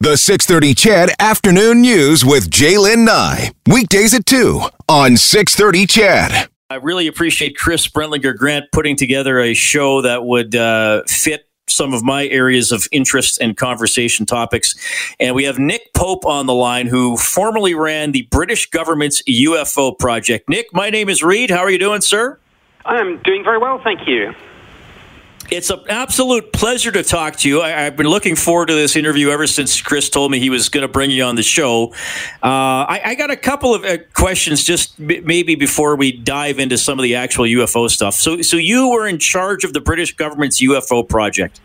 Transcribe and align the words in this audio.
The 0.00 0.16
630 0.16 0.74
CHED 0.74 1.10
Afternoon 1.18 1.80
News 1.80 2.24
with 2.24 2.48
Jaylen 2.50 3.04
Nye. 3.04 3.50
Weekdays 3.66 4.14
at 4.14 4.26
2 4.26 4.62
on 4.88 5.16
630 5.16 5.86
CHED. 5.86 6.48
I 6.70 6.76
really 6.76 7.08
appreciate 7.08 7.56
Chris 7.56 7.88
Brentlinger 7.88 8.36
Grant 8.36 8.66
putting 8.70 8.94
together 8.94 9.40
a 9.40 9.54
show 9.54 10.00
that 10.02 10.24
would 10.24 10.54
uh, 10.54 11.02
fit 11.08 11.48
some 11.66 11.92
of 11.92 12.04
my 12.04 12.28
areas 12.28 12.70
of 12.70 12.86
interest 12.92 13.40
and 13.40 13.56
conversation 13.56 14.24
topics. 14.24 14.76
And 15.18 15.34
we 15.34 15.42
have 15.42 15.58
Nick 15.58 15.92
Pope 15.94 16.24
on 16.24 16.46
the 16.46 16.54
line, 16.54 16.86
who 16.86 17.16
formerly 17.16 17.74
ran 17.74 18.12
the 18.12 18.22
British 18.30 18.70
government's 18.70 19.20
UFO 19.24 19.98
project. 19.98 20.48
Nick, 20.48 20.66
my 20.72 20.90
name 20.90 21.08
is 21.08 21.24
Reed. 21.24 21.50
How 21.50 21.58
are 21.58 21.70
you 21.70 21.78
doing, 21.78 22.02
sir? 22.02 22.38
I'm 22.86 23.20
doing 23.22 23.42
very 23.42 23.58
well, 23.58 23.80
thank 23.82 24.06
you. 24.06 24.32
It's 25.50 25.70
an 25.70 25.80
absolute 25.88 26.52
pleasure 26.52 26.92
to 26.92 27.02
talk 27.02 27.36
to 27.36 27.48
you. 27.48 27.62
I, 27.62 27.70
have 27.70 27.96
been 27.96 28.08
looking 28.08 28.36
forward 28.36 28.68
to 28.68 28.74
this 28.74 28.96
interview 28.96 29.30
ever 29.30 29.46
since 29.46 29.80
Chris 29.80 30.10
told 30.10 30.30
me 30.30 30.38
he 30.38 30.50
was 30.50 30.68
going 30.68 30.82
to 30.82 30.92
bring 30.92 31.10
you 31.10 31.24
on 31.24 31.36
the 31.36 31.42
show. 31.42 31.92
Uh, 32.42 32.84
I, 32.84 33.00
I, 33.06 33.14
got 33.14 33.30
a 33.30 33.36
couple 33.36 33.74
of 33.74 33.82
uh, 33.82 33.96
questions 34.12 34.62
just 34.62 34.94
b- 35.06 35.20
maybe 35.20 35.54
before 35.54 35.96
we 35.96 36.12
dive 36.12 36.58
into 36.58 36.76
some 36.76 36.98
of 36.98 37.02
the 37.02 37.14
actual 37.14 37.46
UFO 37.46 37.88
stuff. 37.88 38.14
So, 38.14 38.42
so 38.42 38.58
you 38.58 38.90
were 38.90 39.08
in 39.08 39.18
charge 39.18 39.64
of 39.64 39.72
the 39.72 39.80
British 39.80 40.14
government's 40.14 40.60
UFO 40.60 41.08
project. 41.08 41.60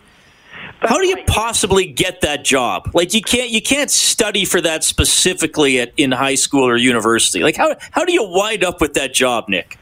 How 0.80 0.98
do 0.98 1.06
you 1.06 1.18
possibly 1.28 1.86
get 1.86 2.22
that 2.22 2.46
job? 2.46 2.92
Like 2.94 3.14
you 3.14 3.22
can't 3.22 3.50
you 3.50 3.62
can't 3.62 3.90
study 3.90 4.44
for 4.44 4.60
that 4.62 4.84
specifically 4.84 5.80
at 5.80 5.94
in 5.96 6.12
high 6.12 6.36
school 6.36 6.68
or 6.68 6.76
university. 6.76 7.42
Like 7.42 7.56
how 7.56 7.76
how 7.92 8.04
do 8.04 8.12
you 8.12 8.24
wind 8.24 8.66
up 8.66 8.82
with 8.82 8.94
that 8.96 9.14
job, 9.14 9.48
Nick? 9.48 9.78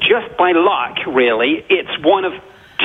Just 0.00 0.36
by 0.36 0.52
luck, 0.52 0.98
really. 1.06 1.64
It's 1.70 2.04
one 2.04 2.26
of 2.26 2.34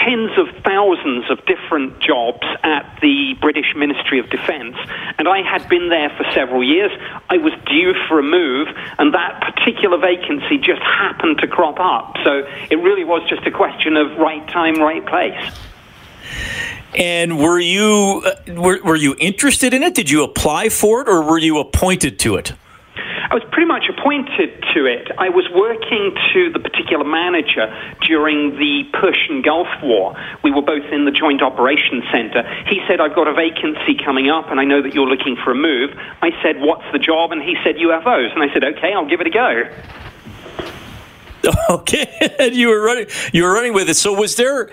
tens 0.03 0.31
of 0.37 0.47
thousands 0.63 1.29
of 1.29 1.45
different 1.45 1.99
jobs 1.99 2.45
at 2.63 2.99
the 3.01 3.35
British 3.39 3.73
Ministry 3.75 4.19
of 4.19 4.29
Defence, 4.29 4.75
and 5.17 5.27
I 5.27 5.41
had 5.41 5.67
been 5.69 5.89
there 5.89 6.09
for 6.09 6.25
several 6.33 6.63
years. 6.63 6.91
I 7.29 7.37
was 7.37 7.53
due 7.65 7.93
for 8.07 8.19
a 8.19 8.23
move, 8.23 8.67
and 8.97 9.13
that 9.13 9.41
particular 9.41 9.97
vacancy 9.97 10.57
just 10.57 10.81
happened 10.81 11.39
to 11.39 11.47
crop 11.47 11.79
up. 11.79 12.17
So 12.23 12.43
it 12.69 12.77
really 12.77 13.03
was 13.03 13.27
just 13.29 13.45
a 13.45 13.51
question 13.51 13.95
of 13.95 14.17
right 14.17 14.47
time, 14.47 14.75
right 14.75 15.05
place. 15.05 15.53
And 16.97 17.39
were 17.39 17.59
you 17.59 18.23
uh, 18.25 18.53
were, 18.53 18.81
were 18.83 18.95
you 18.95 19.15
interested 19.19 19.73
in 19.73 19.83
it? 19.83 19.95
Did 19.95 20.09
you 20.09 20.23
apply 20.23 20.69
for 20.69 21.01
it, 21.01 21.07
or 21.07 21.21
were 21.21 21.37
you 21.37 21.59
appointed 21.59 22.19
to 22.19 22.35
it? 22.35 22.53
I 23.31 23.35
was 23.35 23.43
pretty 23.49 23.67
much 23.67 23.87
appointed 23.87 24.61
to 24.75 24.85
it. 24.85 25.07
I 25.17 25.29
was 25.29 25.47
working 25.55 26.11
to 26.33 26.51
the 26.51 26.59
particular 26.59 27.05
manager 27.05 27.71
during 28.05 28.59
the 28.59 28.83
Persian 28.91 29.41
Gulf 29.41 29.69
War. 29.81 30.17
We 30.43 30.51
were 30.51 30.61
both 30.61 30.83
in 30.91 31.05
the 31.05 31.11
Joint 31.11 31.41
Operations 31.41 32.03
Center. 32.11 32.43
He 32.67 32.81
said, 32.89 32.99
I've 32.99 33.15
got 33.15 33.29
a 33.29 33.33
vacancy 33.33 33.95
coming 34.03 34.29
up, 34.29 34.51
and 34.51 34.59
I 34.59 34.65
know 34.65 34.81
that 34.81 34.93
you're 34.93 35.07
looking 35.07 35.37
for 35.37 35.51
a 35.51 35.55
move. 35.55 35.91
I 36.21 36.31
said, 36.43 36.59
What's 36.59 36.83
the 36.91 36.99
job? 36.99 37.31
And 37.31 37.41
he 37.41 37.55
said, 37.63 37.75
UFOs. 37.75 38.33
And 38.33 38.43
I 38.43 38.51
said, 38.51 38.65
Okay, 38.65 38.91
I'll 38.91 39.07
give 39.07 39.21
it 39.21 39.27
a 39.27 39.29
go. 39.29 39.63
Okay, 41.69 42.35
and 42.37 42.53
you 42.53 42.67
were 42.67 42.83
running. 42.83 43.07
You 43.33 43.43
were 43.43 43.53
running 43.53 43.73
with 43.73 43.89
it. 43.89 43.95
So, 43.95 44.13
was 44.13 44.35
there? 44.35 44.69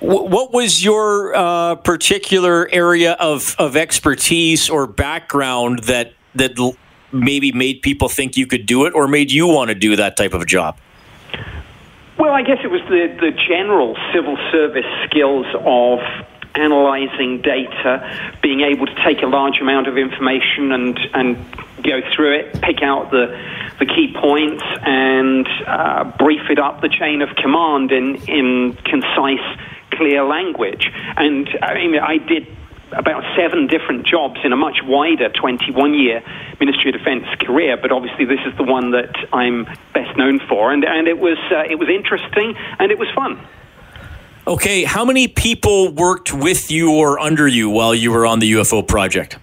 What 0.00 0.52
was 0.52 0.82
your 0.82 1.34
uh, 1.34 1.76
particular 1.76 2.68
area 2.72 3.12
of, 3.12 3.54
of 3.58 3.76
expertise 3.76 4.68
or 4.68 4.88
background 4.88 5.84
that 5.84 6.14
that 6.34 6.56
maybe 7.12 7.52
made 7.52 7.82
people 7.82 8.08
think 8.08 8.36
you 8.36 8.46
could 8.46 8.66
do 8.66 8.86
it 8.86 8.94
or 8.94 9.08
made 9.08 9.30
you 9.30 9.46
want 9.46 9.68
to 9.68 9.74
do 9.74 9.96
that 9.96 10.16
type 10.16 10.34
of 10.34 10.42
a 10.42 10.46
job? 10.46 10.78
Well, 12.18 12.32
I 12.32 12.42
guess 12.42 12.58
it 12.62 12.70
was 12.70 12.82
the, 12.82 13.16
the 13.18 13.30
general 13.48 13.96
civil 14.12 14.36
service 14.52 14.84
skills 15.06 15.46
of 15.54 16.00
analyzing 16.54 17.40
data, 17.40 18.34
being 18.42 18.60
able 18.60 18.86
to 18.86 18.94
take 19.04 19.22
a 19.22 19.26
large 19.26 19.60
amount 19.60 19.88
of 19.88 19.96
information 19.96 20.72
and, 20.72 20.98
and 21.14 21.36
go 21.82 22.00
through 22.14 22.38
it, 22.38 22.60
pick 22.60 22.82
out 22.82 23.10
the, 23.10 23.26
the 23.78 23.86
key 23.86 24.14
points, 24.20 24.62
and 24.82 25.48
uh, 25.66 26.04
brief 26.18 26.50
it 26.50 26.58
up 26.58 26.80
the 26.80 26.88
chain 26.88 27.22
of 27.22 27.34
command 27.36 27.92
in, 27.92 28.16
in 28.28 28.76
concise, 28.84 29.58
clear 29.92 30.24
language. 30.24 30.90
And 31.16 31.48
I 31.62 31.74
mean, 31.74 31.98
I 31.98 32.18
did 32.18 32.46
about 32.92 33.22
seven 33.36 33.66
different 33.66 34.06
jobs 34.06 34.40
in 34.44 34.52
a 34.52 34.56
much 34.56 34.78
wider 34.82 35.28
21 35.28 35.94
year 35.94 36.22
Ministry 36.58 36.90
of 36.90 36.98
Defence 36.98 37.26
career, 37.40 37.76
but 37.76 37.92
obviously 37.92 38.24
this 38.24 38.40
is 38.46 38.56
the 38.56 38.64
one 38.64 38.90
that 38.92 39.14
I'm 39.32 39.64
best 39.94 40.16
known 40.16 40.40
for. 40.48 40.72
And, 40.72 40.84
and 40.84 41.08
it, 41.08 41.18
was, 41.18 41.38
uh, 41.50 41.64
it 41.68 41.78
was 41.78 41.88
interesting 41.88 42.54
and 42.78 42.90
it 42.90 42.98
was 42.98 43.08
fun. 43.14 43.40
Okay, 44.46 44.84
how 44.84 45.04
many 45.04 45.28
people 45.28 45.92
worked 45.92 46.32
with 46.32 46.70
you 46.70 46.92
or 46.92 47.20
under 47.20 47.46
you 47.46 47.70
while 47.70 47.94
you 47.94 48.10
were 48.10 48.26
on 48.26 48.38
the 48.38 48.52
UFO 48.52 48.86
project? 48.86 49.38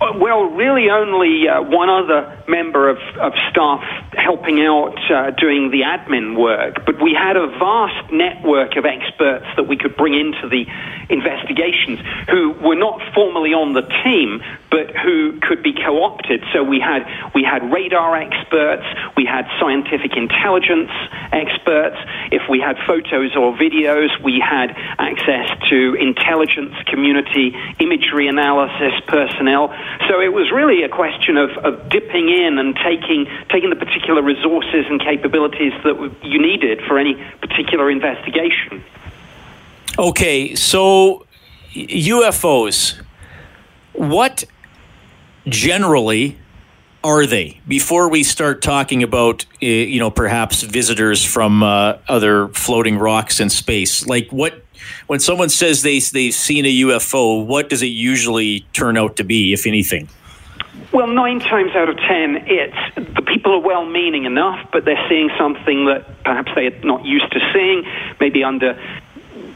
Uh, 0.00 0.12
well, 0.16 0.44
really 0.44 0.90
only 0.90 1.48
uh, 1.48 1.60
one 1.62 1.88
other 1.88 2.40
member 2.48 2.88
of, 2.88 2.98
of 3.20 3.32
staff 3.50 3.82
helping 4.18 4.60
out 4.60 4.98
uh, 5.10 5.30
doing 5.32 5.70
the 5.70 5.82
admin 5.82 6.38
work, 6.38 6.84
but 6.84 7.00
we 7.02 7.14
had 7.14 7.36
a 7.36 7.46
vast 7.58 8.12
network 8.12 8.76
of 8.76 8.84
experts 8.84 9.46
that 9.56 9.68
we 9.68 9.76
could 9.76 9.96
bring 9.96 10.14
into 10.14 10.48
the 10.48 10.66
investigations 11.08 12.00
who 12.28 12.52
were 12.60 12.76
not 12.76 13.00
formally 13.14 13.54
on 13.54 13.72
the 13.72 13.82
team, 14.04 14.42
but 14.70 14.90
who 14.94 15.40
could 15.40 15.62
be 15.62 15.72
co-opted. 15.72 16.44
So 16.52 16.62
we 16.62 16.80
had 16.80 17.06
we 17.34 17.42
had 17.42 17.72
radar 17.72 18.16
experts, 18.16 18.84
we 19.16 19.24
had 19.24 19.48
scientific 19.60 20.16
intelligence 20.16 20.92
experts. 21.32 21.96
If 22.30 22.42
we 22.48 22.60
had 22.60 22.76
photos 22.86 23.36
or 23.36 23.56
videos, 23.56 24.12
we 24.22 24.40
had 24.40 24.76
access 24.98 25.48
to 25.70 25.94
intelligence 25.94 26.74
community 26.86 27.56
imagery 27.80 28.28
analysis 28.28 29.00
personnel. 29.06 29.72
So 30.08 30.20
it 30.20 30.32
was 30.32 30.50
really 30.52 30.82
a 30.82 30.88
question 30.88 31.36
of, 31.36 31.50
of 31.64 31.88
dipping 31.88 32.28
in 32.28 32.58
and 32.58 32.76
taking 32.76 33.26
taking 33.48 33.70
the 33.70 33.76
particular 33.76 34.07
resources 34.14 34.86
and 34.88 35.00
capabilities 35.00 35.72
that 35.84 35.96
you 36.22 36.40
needed 36.40 36.80
for 36.86 36.98
any 36.98 37.14
particular 37.40 37.90
investigation. 37.90 38.84
Okay, 39.98 40.54
so 40.54 41.26
UFOs, 41.74 43.00
what 43.92 44.44
generally 45.46 46.38
are 47.04 47.26
they? 47.26 47.60
Before 47.66 48.08
we 48.08 48.22
start 48.22 48.62
talking 48.62 49.02
about, 49.02 49.44
you 49.60 49.98
know, 49.98 50.10
perhaps 50.10 50.62
visitors 50.62 51.24
from 51.24 51.62
uh, 51.62 51.98
other 52.08 52.48
floating 52.48 52.98
rocks 52.98 53.40
in 53.40 53.50
space, 53.50 54.06
like 54.06 54.28
what 54.30 54.64
when 55.06 55.20
someone 55.20 55.48
says 55.48 55.82
they 55.82 56.00
they've 56.00 56.34
seen 56.34 56.64
a 56.64 56.80
UFO, 56.80 57.44
what 57.44 57.68
does 57.68 57.82
it 57.82 57.86
usually 57.86 58.60
turn 58.72 58.96
out 58.96 59.16
to 59.16 59.24
be, 59.24 59.52
if 59.52 59.66
anything? 59.66 60.08
Well, 60.90 61.06
nine 61.06 61.40
times 61.40 61.72
out 61.76 61.90
of 61.90 61.96
ten, 61.98 62.44
it's 62.46 62.94
the 63.14 63.22
people 63.22 63.52
are 63.52 63.60
well 63.60 63.84
meaning 63.84 64.24
enough, 64.24 64.70
but 64.72 64.86
they're 64.86 65.04
seeing 65.08 65.30
something 65.38 65.84
that 65.84 66.24
perhaps 66.24 66.50
they're 66.54 66.70
not 66.82 67.04
used 67.04 67.30
to 67.32 67.40
seeing, 67.52 67.84
maybe 68.18 68.42
under 68.42 68.80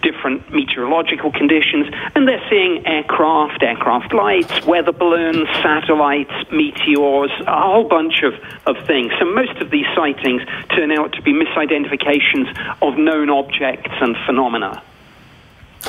different 0.03 0.53
meteorological 0.53 1.32
conditions, 1.32 1.87
and 2.15 2.28
they're 2.28 2.43
seeing 2.50 2.87
aircraft, 2.87 3.62
aircraft 3.62 4.12
lights, 4.12 4.66
weather 4.66 4.93
balloons, 4.93 5.48
satellites, 5.62 6.32
meteors, 6.50 7.31
a 7.47 7.60
whole 7.62 7.88
bunch 7.88 8.22
of, 8.22 8.34
of 8.66 8.84
things. 8.87 9.12
So 9.19 9.25
most 9.25 9.56
of 9.59 9.70
these 9.70 9.87
sightings 9.94 10.43
turn 10.75 10.93
out 10.93 11.12
to 11.14 11.22
be 11.22 11.32
misidentifications 11.32 12.54
of 12.82 12.99
known 12.99 13.31
objects 13.31 13.93
and 14.00 14.16
phenomena. 14.26 14.82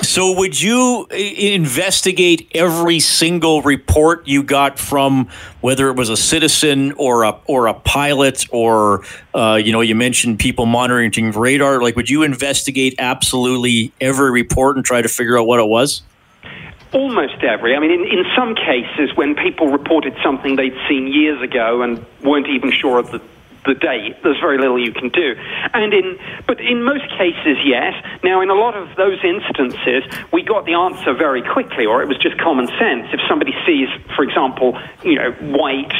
So, 0.02 0.32
would 0.34 0.60
you 0.60 1.06
investigate 1.12 2.50
every 2.56 3.00
single 3.00 3.62
report 3.62 4.28
you 4.28 4.42
got 4.42 4.80
from 4.80 5.30
whether 5.62 5.88
it 5.90 5.96
was 5.96 6.10
a 6.10 6.18
citizen 6.18 6.94
or 6.94 7.24
a 7.24 7.38
or 7.46 7.68
a 7.68 7.76
pilot 7.76 8.46
or 8.52 9.04
uh, 9.36 9.62
you 9.64 9.72
know 9.72 9.82
you 9.82 9.94
mentioned 9.94 10.40
people 10.40 10.66
monitoring 10.66 11.12
radar? 11.32 11.82
Like, 11.82 11.96
would 11.96 12.10
you 12.10 12.24
investigate 12.24 12.96
absolutely 12.98 13.92
every 14.02 14.32
report 14.32 14.78
and 14.78 14.86
try 14.86 15.02
to 15.02 15.08
figure 15.08 15.38
out 15.38 15.46
what 15.46 15.60
it 15.60 15.68
was? 15.68 16.02
Almost 16.92 17.44
every. 17.44 17.76
I 17.76 17.80
mean, 17.80 17.92
in, 17.92 18.06
in 18.06 18.26
some 18.36 18.56
cases, 18.56 19.16
when 19.16 19.36
people 19.36 19.68
reported 19.68 20.16
something 20.24 20.56
they'd 20.56 20.78
seen 20.88 21.08
years 21.08 21.42
ago 21.42 21.84
and 21.84 22.04
weren't 22.24 22.48
even 22.48 22.72
sure 22.72 22.98
of 22.98 23.12
the 23.12 23.22
the 23.66 23.74
date, 23.74 24.18
there's 24.24 24.40
very 24.40 24.58
little 24.58 24.80
you 24.80 24.92
can 24.92 25.10
do. 25.10 25.36
And 25.74 25.94
in, 25.94 26.20
but 26.48 26.60
in 26.60 26.84
most 26.84 27.08
cases, 27.18 27.58
yes. 27.66 27.94
Now, 28.24 28.42
in 28.42 28.50
a 28.50 28.56
lot 28.56 28.76
of 28.76 28.96
those 28.98 29.20
instances, 29.24 30.04
we 30.32 30.44
got 30.44 30.66
the 30.66 30.74
answer 30.74 31.14
very 31.14 31.42
quickly, 31.42 31.86
or 31.86 32.02
it 32.02 32.08
was 32.08 32.18
just 32.18 32.38
common 32.40 32.68
sense. 32.80 33.08
If 33.14 33.22
somebody 33.28 33.54
sees, 33.66 33.88
for 34.16 34.24
example, 34.24 34.80
you 35.04 35.16
know, 35.16 35.32
white 35.58 35.94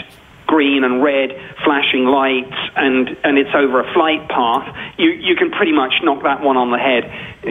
green 0.46 0.84
and 0.84 1.02
red 1.02 1.32
flashing 1.64 2.06
lights 2.06 2.54
and, 2.76 3.18
and 3.24 3.38
it's 3.38 3.50
over 3.56 3.80
a 3.80 3.94
flight 3.94 4.28
path, 4.30 4.76
you, 4.98 5.10
you 5.10 5.36
can 5.36 5.50
pretty 5.50 5.72
much 5.72 5.94
knock 6.04 6.22
that 6.24 6.42
one 6.42 6.58
on 6.58 6.70
the 6.70 6.78
head, 6.78 7.10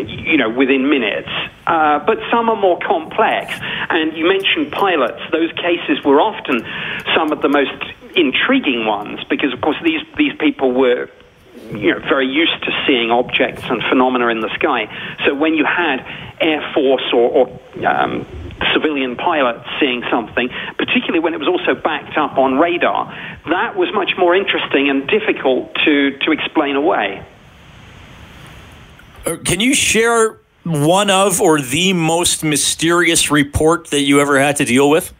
you 0.08 0.36
know, 0.36 0.50
within 0.50 0.88
minutes. 0.88 1.28
Uh, 1.66 1.98
but 2.06 2.18
some 2.30 2.48
are 2.48 2.56
more 2.56 2.78
complex. 2.78 3.52
And 3.88 4.16
you 4.16 4.28
mentioned 4.28 4.72
pilots. 4.72 5.20
Those 5.32 5.50
cases 5.52 6.04
were 6.04 6.20
often 6.20 6.60
some 7.14 7.32
of 7.32 7.40
the 7.42 7.48
most 7.48 7.72
intriguing 8.16 8.86
ones 8.86 9.20
because, 9.28 9.52
of 9.52 9.60
course, 9.60 9.76
these, 9.82 10.02
these 10.16 10.32
people 10.38 10.72
were 10.72 11.08
you 11.70 11.92
know, 11.92 11.98
very 12.00 12.26
used 12.26 12.62
to 12.64 12.84
seeing 12.86 13.10
objects 13.10 13.62
and 13.64 13.82
phenomena 13.88 14.28
in 14.28 14.40
the 14.40 14.52
sky. 14.54 14.88
So 15.24 15.34
when 15.34 15.54
you 15.54 15.64
had 15.64 16.04
Air 16.40 16.70
Force 16.74 17.04
or, 17.12 17.30
or 17.30 17.86
um, 17.86 18.26
civilian 18.72 19.16
pilots 19.16 19.68
seeing 19.80 20.02
something, 20.10 20.48
particularly 20.78 21.20
when 21.20 21.34
it 21.34 21.40
was 21.40 21.48
also 21.48 21.74
backed 21.74 22.16
up 22.16 22.38
on 22.38 22.58
radar, 22.58 23.06
that 23.48 23.76
was 23.76 23.92
much 23.94 24.12
more 24.16 24.34
interesting 24.34 24.88
and 24.88 25.06
difficult 25.08 25.74
to, 25.84 26.18
to 26.18 26.32
explain 26.32 26.76
away. 26.76 27.24
Uh, 29.26 29.36
can 29.44 29.60
you 29.60 29.74
share 29.74 30.38
one 30.64 31.10
of 31.10 31.40
or 31.40 31.60
the 31.60 31.92
most 31.92 32.44
mysterious 32.44 33.30
report 33.30 33.88
that 33.88 34.00
you 34.00 34.20
ever 34.20 34.38
had 34.38 34.56
to 34.56 34.64
deal 34.64 34.88
with? 34.88 35.12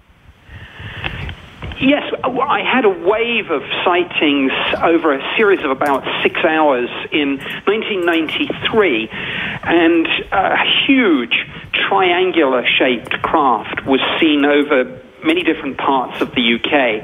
Yes, 1.82 2.14
I 2.22 2.60
had 2.62 2.84
a 2.84 2.90
wave 2.90 3.50
of 3.50 3.60
sightings 3.84 4.52
over 4.84 5.14
a 5.14 5.36
series 5.36 5.64
of 5.64 5.72
about 5.72 6.04
six 6.22 6.38
hours 6.44 6.88
in 7.10 7.38
1993, 7.66 9.08
and 9.10 10.06
a 10.30 10.58
huge 10.86 11.34
triangular 11.72 12.64
shaped 12.64 13.20
craft 13.22 13.84
was 13.84 14.00
seen 14.20 14.44
over 14.44 15.02
many 15.24 15.42
different 15.42 15.76
parts 15.76 16.22
of 16.22 16.32
the 16.36 16.54
UK. 16.54 17.02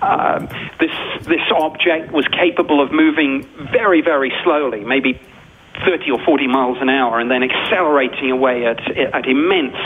Uh, 0.00 0.46
this 0.78 1.26
this 1.26 1.50
object 1.52 2.12
was 2.12 2.24
capable 2.28 2.80
of 2.80 2.92
moving 2.92 3.42
very 3.72 4.00
very 4.00 4.32
slowly, 4.44 4.84
maybe 4.84 5.20
30 5.84 6.10
or 6.12 6.24
40 6.24 6.46
miles 6.46 6.78
an 6.80 6.88
hour 6.88 7.18
and 7.18 7.30
then 7.30 7.42
accelerating 7.42 8.30
away 8.30 8.66
at, 8.66 8.80
at 8.96 9.26
immense 9.26 9.76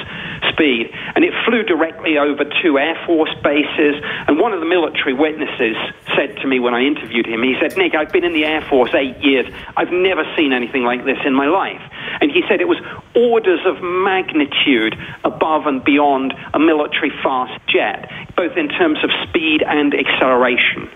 speed. 0.53 0.93
And 1.15 1.25
it 1.25 1.33
flew 1.45 1.63
directly 1.63 2.19
over 2.19 2.45
two 2.63 2.79
Air 2.79 3.01
Force 3.07 3.33
bases. 3.43 4.03
And 4.27 4.39
one 4.39 4.53
of 4.53 4.61
the 4.61 4.67
military 4.67 5.15
witnesses 5.15 5.77
said 6.17 6.37
to 6.39 6.47
me 6.49 6.59
when 6.59 6.75
I 6.75 6.83
interviewed 6.83 7.27
him, 7.27 7.43
he 7.43 7.57
said, 7.61 7.77
Nick, 7.77 7.95
I've 7.95 8.11
been 8.11 8.25
in 8.25 8.33
the 8.33 8.45
Air 8.45 8.63
Force 8.63 8.93
eight 8.95 9.19
years. 9.19 9.47
I've 9.77 9.93
never 9.93 10.25
seen 10.37 10.53
anything 10.53 10.83
like 10.83 11.05
this 11.05 11.19
in 11.25 11.33
my 11.33 11.47
life. 11.47 11.83
And 12.21 12.31
he 12.31 12.43
said 12.49 12.61
it 12.61 12.69
was 12.69 12.79
orders 13.15 13.61
of 13.65 13.83
magnitude 13.83 14.97
above 15.23 15.67
and 15.67 15.85
beyond 15.85 16.35
a 16.53 16.59
military 16.59 17.11
fast 17.23 17.61
jet, 17.69 18.11
both 18.37 18.57
in 18.57 18.69
terms 18.69 18.99
of 19.05 19.11
speed 19.29 19.63
and 19.63 19.95
acceleration. 19.95 20.91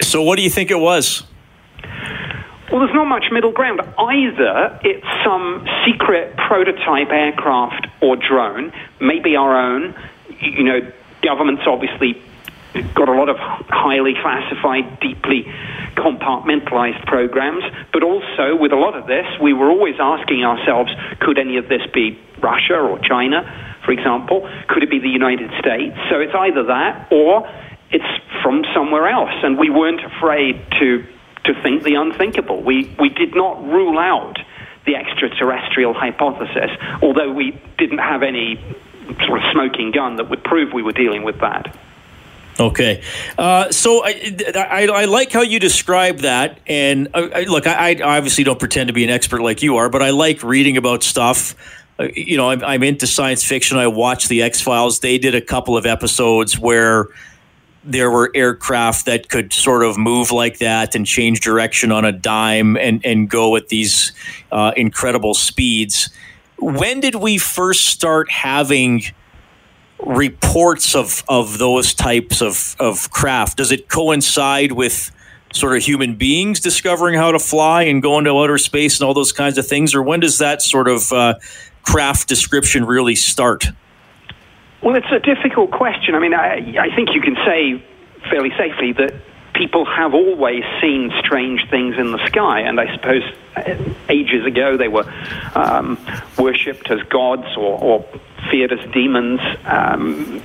So, 0.00 0.22
what 0.22 0.36
do 0.36 0.42
you 0.42 0.50
think 0.50 0.70
it 0.70 0.78
was? 0.78 1.24
Well, 2.74 2.84
there's 2.84 2.96
not 2.96 3.06
much 3.06 3.26
middle 3.30 3.52
ground. 3.52 3.82
Either 3.96 4.80
it's 4.82 5.06
some 5.22 5.64
secret 5.86 6.36
prototype 6.36 7.06
aircraft 7.08 7.86
or 8.02 8.16
drone, 8.16 8.72
maybe 9.00 9.36
our 9.36 9.56
own. 9.56 9.94
You 10.40 10.64
know, 10.64 10.92
governments 11.22 11.62
obviously 11.68 12.20
got 12.96 13.08
a 13.08 13.12
lot 13.12 13.28
of 13.28 13.36
highly 13.38 14.14
classified, 14.20 14.98
deeply 14.98 15.44
compartmentalized 15.94 17.06
programs, 17.06 17.62
but 17.92 18.02
also 18.02 18.56
with 18.56 18.72
a 18.72 18.76
lot 18.76 18.96
of 18.96 19.06
this, 19.06 19.24
we 19.40 19.52
were 19.52 19.70
always 19.70 19.94
asking 20.00 20.42
ourselves 20.42 20.90
could 21.20 21.38
any 21.38 21.58
of 21.58 21.68
this 21.68 21.82
be 21.94 22.18
Russia 22.42 22.74
or 22.74 22.98
China, 22.98 23.46
for 23.84 23.92
example? 23.92 24.50
Could 24.66 24.82
it 24.82 24.90
be 24.90 24.98
the 24.98 25.14
United 25.14 25.52
States? 25.60 25.94
So 26.10 26.18
it's 26.18 26.34
either 26.34 26.64
that 26.64 27.06
or 27.12 27.48
it's 27.92 28.42
from 28.42 28.64
somewhere 28.74 29.06
else. 29.06 29.30
And 29.44 29.56
we 29.58 29.70
weren't 29.70 30.04
afraid 30.04 30.60
to 30.80 31.06
to 31.44 31.62
think 31.62 31.82
the 31.82 31.94
unthinkable. 31.94 32.62
We, 32.62 32.94
we 32.98 33.08
did 33.10 33.34
not 33.34 33.62
rule 33.64 33.98
out 33.98 34.38
the 34.86 34.96
extraterrestrial 34.96 35.94
hypothesis, 35.94 36.70
although 37.02 37.32
we 37.32 37.58
didn't 37.78 37.98
have 37.98 38.22
any 38.22 38.62
sort 39.26 39.42
of 39.42 39.52
smoking 39.52 39.90
gun 39.90 40.16
that 40.16 40.28
would 40.30 40.44
prove 40.44 40.72
we 40.72 40.82
were 40.82 40.92
dealing 40.92 41.22
with 41.22 41.40
that. 41.40 41.74
Okay, 42.58 43.02
uh, 43.36 43.72
so 43.72 44.04
I, 44.04 44.36
I, 44.54 44.86
I, 44.86 45.04
like 45.06 45.32
how 45.32 45.40
you 45.40 45.58
describe 45.58 46.18
that, 46.18 46.60
and 46.68 47.08
uh, 47.12 47.42
look, 47.48 47.66
I, 47.66 47.96
I, 47.96 48.16
obviously 48.16 48.44
don't 48.44 48.60
pretend 48.60 48.86
to 48.88 48.92
be 48.92 49.02
an 49.02 49.10
expert 49.10 49.42
like 49.42 49.60
you 49.60 49.78
are, 49.78 49.88
but 49.88 50.02
I 50.02 50.10
like 50.10 50.44
reading 50.44 50.76
about 50.76 51.02
stuff. 51.02 51.56
Uh, 51.98 52.06
you 52.14 52.36
know, 52.36 52.50
I'm, 52.50 52.62
I'm 52.62 52.82
into 52.84 53.08
science 53.08 53.42
fiction. 53.42 53.76
I 53.76 53.88
watch 53.88 54.28
the 54.28 54.42
X 54.42 54.60
Files. 54.60 55.00
They 55.00 55.18
did 55.18 55.34
a 55.34 55.40
couple 55.40 55.76
of 55.76 55.84
episodes 55.84 56.56
where 56.56 57.08
there 57.84 58.10
were 58.10 58.30
aircraft 58.34 59.06
that 59.06 59.28
could 59.28 59.52
sort 59.52 59.82
of 59.82 59.98
move 59.98 60.30
like 60.30 60.58
that 60.58 60.94
and 60.94 61.06
change 61.06 61.40
direction 61.40 61.92
on 61.92 62.04
a 62.04 62.12
dime 62.12 62.76
and, 62.76 63.04
and 63.04 63.28
go 63.28 63.56
at 63.56 63.68
these 63.68 64.12
uh, 64.50 64.72
incredible 64.76 65.34
speeds. 65.34 66.08
When 66.58 67.00
did 67.00 67.16
we 67.16 67.36
first 67.38 67.86
start 67.86 68.30
having 68.30 69.02
reports 69.98 70.94
of, 70.94 71.22
of 71.28 71.58
those 71.58 71.94
types 71.94 72.40
of, 72.40 72.74
of 72.78 73.10
craft? 73.10 73.58
Does 73.58 73.70
it 73.70 73.88
coincide 73.88 74.72
with 74.72 75.10
sort 75.52 75.76
of 75.76 75.82
human 75.82 76.16
beings 76.16 76.60
discovering 76.60 77.14
how 77.14 77.32
to 77.32 77.38
fly 77.38 77.84
and 77.84 78.02
go 78.02 78.18
into 78.18 78.30
outer 78.30 78.58
space 78.58 78.98
and 78.98 79.06
all 79.06 79.14
those 79.14 79.32
kinds 79.32 79.58
of 79.58 79.66
things? 79.66 79.94
Or 79.94 80.02
when 80.02 80.20
does 80.20 80.38
that 80.38 80.62
sort 80.62 80.88
of 80.88 81.12
uh, 81.12 81.34
craft 81.82 82.28
description 82.28 82.84
really 82.84 83.14
start? 83.14 83.66
Well, 84.84 84.96
it's 84.96 85.10
a 85.10 85.18
difficult 85.18 85.70
question. 85.70 86.14
I 86.14 86.18
mean, 86.18 86.34
I, 86.34 86.56
I 86.78 86.94
think 86.94 87.14
you 87.14 87.22
can 87.22 87.36
say 87.36 87.82
fairly 88.28 88.50
safely 88.58 88.92
that 88.92 89.14
people 89.54 89.86
have 89.86 90.12
always 90.12 90.62
seen 90.78 91.10
strange 91.20 91.66
things 91.70 91.96
in 91.96 92.12
the 92.12 92.24
sky, 92.26 92.60
and 92.60 92.78
I 92.78 92.94
suppose 92.94 93.22
uh, 93.56 93.76
ages 94.10 94.44
ago 94.44 94.76
they 94.76 94.88
were 94.88 95.10
um, 95.54 95.98
worshipped 96.36 96.90
as 96.90 97.02
gods 97.04 97.46
or, 97.56 97.80
or 97.82 98.04
feared 98.50 98.74
as 98.74 98.92
demons. 98.92 99.40
Um, 99.64 100.42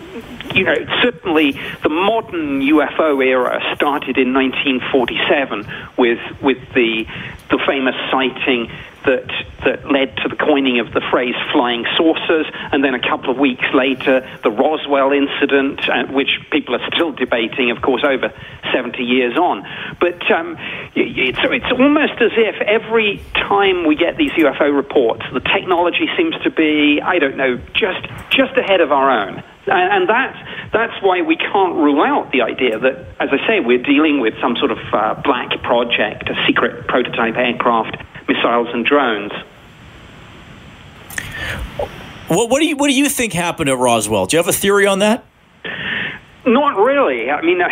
you 0.55 0.63
know, 0.63 0.85
certainly 1.03 1.59
the 1.83 1.89
modern 1.89 2.61
UFO 2.61 3.21
era 3.21 3.59
started 3.75 4.17
in 4.17 4.33
1947 4.33 5.67
with 5.97 6.19
with 6.41 6.59
the 6.73 7.05
the 7.49 7.59
famous 7.67 7.95
sighting 8.09 8.71
that 9.09 9.25
that 9.65 9.91
led 9.91 10.15
to 10.21 10.29
the 10.29 10.37
coining 10.37 10.79
of 10.79 10.93
the 10.93 11.01
phrase 11.09 11.33
"flying 11.51 11.85
saucers," 11.97 12.45
and 12.71 12.83
then 12.83 12.93
a 12.93 13.01
couple 13.01 13.31
of 13.33 13.37
weeks 13.37 13.65
later, 13.73 14.21
the 14.43 14.51
Roswell 14.51 15.11
incident, 15.11 15.81
uh, 15.89 16.05
which 16.13 16.29
people 16.51 16.75
are 16.75 16.85
still 16.93 17.11
debating, 17.11 17.71
of 17.71 17.81
course, 17.81 18.03
over 18.05 18.31
70 18.71 19.03
years 19.03 19.35
on. 19.37 19.65
But 19.99 20.21
um, 20.31 20.57
it's 20.95 21.39
it's 21.41 21.71
almost 21.73 22.21
as 22.21 22.31
if 22.37 22.61
every 22.61 23.19
time 23.33 23.87
we 23.87 23.95
get 23.95 24.17
these 24.17 24.31
UFO 24.37 24.69
reports, 24.75 25.23
the 25.33 25.41
technology 25.41 26.07
seems 26.15 26.35
to 26.43 26.51
be, 26.51 27.01
I 27.01 27.17
don't 27.17 27.37
know, 27.37 27.57
just 27.73 28.05
just 28.29 28.53
ahead 28.57 28.81
of 28.81 28.91
our 28.91 29.09
own. 29.09 29.43
And 29.71 30.09
that's, 30.09 30.37
that's 30.73 30.97
why 31.03 31.21
we 31.21 31.35
can't 31.35 31.75
rule 31.75 32.01
out 32.01 32.31
the 32.31 32.41
idea 32.41 32.79
that, 32.79 33.05
as 33.19 33.29
I 33.29 33.37
say, 33.45 33.59
we're 33.59 33.83
dealing 33.83 34.19
with 34.19 34.33
some 34.41 34.55
sort 34.57 34.71
of 34.71 34.79
uh, 34.91 35.21
black 35.21 35.61
project, 35.61 36.27
a 36.27 36.33
secret 36.47 36.87
prototype 36.87 37.35
aircraft, 37.37 37.97
missiles, 38.29 38.67
and 38.73 38.85
drones. 38.85 39.31
What, 42.27 42.49
what, 42.49 42.59
do 42.59 42.67
you, 42.67 42.77
what 42.77 42.87
do 42.87 42.93
you 42.93 43.09
think 43.09 43.33
happened 43.33 43.69
at 43.69 43.77
Roswell? 43.77 44.27
Do 44.27 44.37
you 44.37 44.43
have 44.43 44.47
a 44.47 44.53
theory 44.53 44.85
on 44.85 44.99
that? 44.99 45.25
Not 46.45 46.77
really. 46.77 47.29
I 47.29 47.41
mean, 47.41 47.61
uh, 47.61 47.67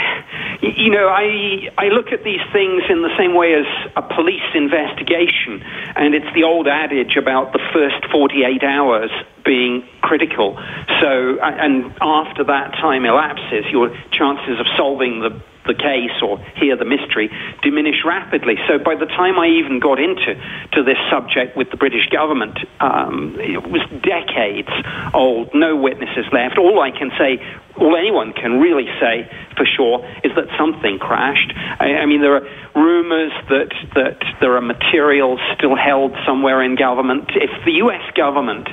you 0.62 0.92
know, 0.92 1.08
I 1.08 1.70
I 1.78 1.88
look 1.88 2.12
at 2.12 2.24
these 2.24 2.42
things 2.52 2.84
in 2.90 3.02
the 3.02 3.16
same 3.18 3.34
way 3.34 3.54
as 3.54 3.66
a 3.96 4.02
police 4.02 4.44
investigation, 4.54 5.64
and 5.96 6.14
it's 6.14 6.32
the 6.36 6.44
old 6.44 6.68
adage 6.68 7.16
about 7.16 7.54
the 7.54 7.60
first 7.74 8.06
48 8.12 8.64
hours 8.64 9.10
being 9.46 9.88
critical. 10.02 10.56
So, 11.00 11.40
and 11.40 11.94
after 12.02 12.44
that 12.44 12.74
time 12.74 13.06
elapses, 13.06 13.66
your 13.72 13.90
chances 14.12 14.60
of 14.60 14.68
solving 14.76 15.22
the 15.22 15.42
the 15.68 15.76
case 15.76 16.16
or 16.24 16.40
hear 16.56 16.76
the 16.76 16.86
mystery 16.86 17.30
diminish 17.62 18.04
rapidly. 18.06 18.56
So 18.68 18.80
by 18.80 18.96
the 18.96 19.06
time 19.06 19.38
I 19.38 19.48
even 19.48 19.80
got 19.80 20.00
into 20.00 20.34
to 20.74 20.84
this 20.84 20.98
subject 21.12 21.56
with 21.56 21.70
the 21.70 21.78
British 21.78 22.08
government, 22.10 22.58
um, 22.80 23.36
it 23.40 23.62
was 23.68 23.84
decades 24.02 24.72
old, 25.14 25.54
no 25.54 25.76
witnesses 25.76 26.26
left. 26.32 26.58
All 26.58 26.80
I 26.80 26.92
can 26.92 27.12
say, 27.18 27.44
all 27.78 27.96
anyone 27.96 28.34
can 28.34 28.60
really 28.60 28.88
say 29.00 29.30
for 29.56 29.66
sure, 29.66 30.06
is 30.24 30.32
that 30.36 30.48
something 30.58 31.00
crashed. 31.00 31.52
I, 31.56 32.02
I 32.02 32.06
mean, 32.06 32.22
there 32.22 32.36
are 32.36 32.48
rumors 32.76 33.34
that 33.50 33.74
that 33.96 34.24
there 34.40 34.56
are 34.56 34.62
materials 34.62 35.40
still 35.58 35.76
held 35.76 36.16
somewhere 36.26 36.64
in 36.64 36.76
government. 36.76 37.32
If 37.36 37.52
the 37.66 37.84
U.S. 37.84 38.04
government 38.16 38.70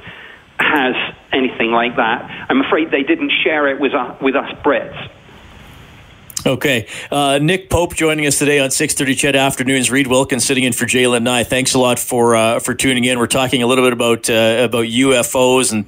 has 0.59 0.95
anything 1.33 1.73
like 1.73 1.97
that. 1.97 2.47
I'm 2.49 2.61
afraid 2.61 2.91
they 2.91 3.03
didn't 3.03 3.33
share 3.43 3.69
it 3.69 3.81
with, 3.81 3.93
uh, 3.93 4.15
with 4.21 4.37
us 4.37 4.51
Brits. 4.65 5.11
Okay. 6.47 6.87
Uh, 7.11 7.39
Nick 7.41 7.71
Pope 7.71 7.95
joining 7.95 8.27
us 8.27 8.39
today 8.39 8.59
on 8.59 8.71
630 8.71 9.15
CHED 9.15 9.35
Afternoons. 9.35 9.91
Reed 9.91 10.09
Wilkins 10.09 10.45
sitting 10.45 10.65
in 10.65 10.75
for 10.75 10.85
Jaylen 10.85 11.23
Nye. 11.23 11.43
Thanks 11.43 11.73
a 11.73 11.79
lot 11.79 11.99
for 11.99 12.37
uh, 12.37 12.61
for 12.61 12.75
tuning 12.75 13.05
in. 13.05 13.19
We're 13.19 13.29
talking 13.29 13.63
a 13.63 13.67
little 13.67 13.83
bit 13.83 13.95
about 13.95 14.29
uh, 14.29 14.63
about 14.63 14.85
UFOs 14.85 15.73
and 15.73 15.87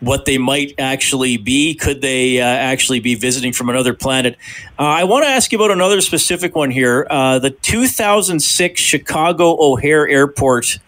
what 0.00 0.24
they 0.24 0.38
might 0.38 0.74
actually 0.78 1.36
be. 1.36 1.74
Could 1.74 2.00
they 2.00 2.40
uh, 2.40 2.44
actually 2.46 3.00
be 3.00 3.14
visiting 3.14 3.52
from 3.52 3.68
another 3.68 3.92
planet? 3.92 4.38
Uh, 4.78 4.84
I 4.84 5.04
want 5.04 5.24
to 5.24 5.28
ask 5.28 5.52
you 5.52 5.58
about 5.58 5.70
another 5.70 6.00
specific 6.00 6.56
one 6.56 6.70
here. 6.70 7.06
Uh, 7.10 7.38
the 7.38 7.50
2006 7.50 8.80
Chicago 8.80 9.54
O'Hare 9.60 10.08
Airport 10.08 10.78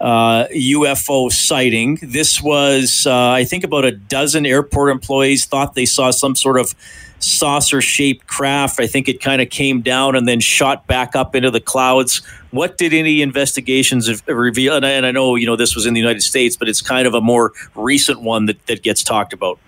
uh, 0.00 0.46
UFO 0.46 1.30
sighting. 1.30 1.98
This 2.02 2.42
was, 2.42 3.06
uh, 3.06 3.30
I 3.30 3.44
think, 3.44 3.64
about 3.64 3.84
a 3.84 3.92
dozen 3.92 4.46
airport 4.46 4.90
employees 4.90 5.44
thought 5.44 5.74
they 5.74 5.86
saw 5.86 6.10
some 6.10 6.34
sort 6.34 6.58
of 6.58 6.74
saucer 7.20 7.80
shaped 7.80 8.26
craft. 8.26 8.80
I 8.80 8.86
think 8.86 9.08
it 9.08 9.20
kind 9.20 9.42
of 9.42 9.50
came 9.50 9.80
down 9.80 10.14
and 10.14 10.28
then 10.28 10.40
shot 10.40 10.86
back 10.86 11.16
up 11.16 11.34
into 11.34 11.50
the 11.50 11.60
clouds. 11.60 12.22
What 12.50 12.78
did 12.78 12.94
any 12.94 13.22
investigations 13.22 14.22
reveal? 14.26 14.76
And 14.76 14.86
I, 14.86 14.90
and 14.90 15.04
I 15.04 15.10
know, 15.10 15.34
you 15.34 15.46
know, 15.46 15.56
this 15.56 15.74
was 15.74 15.86
in 15.86 15.94
the 15.94 16.00
United 16.00 16.22
States, 16.22 16.56
but 16.56 16.68
it's 16.68 16.80
kind 16.80 17.06
of 17.06 17.14
a 17.14 17.20
more 17.20 17.52
recent 17.74 18.22
one 18.22 18.46
that, 18.46 18.64
that 18.66 18.82
gets 18.82 19.02
talked 19.02 19.32
about. 19.32 19.58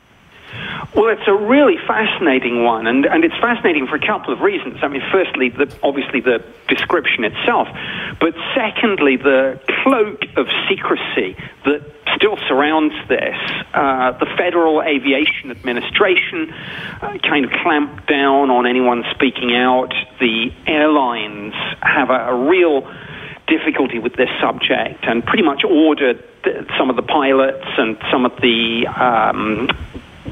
Well, 0.95 1.09
it's 1.09 1.27
a 1.27 1.35
really 1.35 1.77
fascinating 1.87 2.65
one, 2.65 2.87
and, 2.87 3.07
and 3.07 3.25
it's 3.25 3.37
fascinating 3.41 3.87
for 3.87 3.97
a 3.97 4.07
couple 4.07 4.33
of 4.33 4.41
reasons. 4.41 4.79
I 4.83 4.89
mean, 4.89 5.03
firstly, 5.13 5.51
the, 5.51 5.73
obviously 5.83 6.21
the 6.21 6.45
description 6.69 7.25
itself, 7.25 7.69
but 8.21 8.35
secondly, 8.55 9.17
the 9.17 9.61
cloak 9.83 10.25
of 10.37 10.47
secrecy 10.69 11.37
that 11.65 11.83
still 12.17 12.37
surrounds 12.49 12.95
this. 13.09 13.37
Uh, 13.73 14.13
the 14.19 14.27
Federal 14.37 14.83
Aviation 14.83 15.51
Administration 15.51 16.53
uh, 17.01 17.19
kind 17.23 17.45
of 17.45 17.53
clamped 17.63 18.07
down 18.09 18.51
on 18.51 18.67
anyone 18.67 19.05
speaking 19.15 19.55
out. 19.55 19.95
The 20.19 20.53
airlines 20.67 21.55
have 21.83 22.11
a, 22.11 22.31
a 22.31 22.49
real 22.49 22.83
difficulty 23.47 23.99
with 23.99 24.15
this 24.15 24.29
subject 24.41 25.05
and 25.05 25.25
pretty 25.25 25.43
much 25.43 25.65
ordered 25.65 26.25
some 26.79 26.89
of 26.89 26.97
the 26.97 27.03
pilots 27.03 27.67
and 27.77 27.99
some 28.11 28.25
of 28.25 28.33
the 28.41 28.87
um, 28.87 29.69